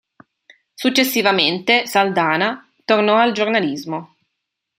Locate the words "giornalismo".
3.33-4.15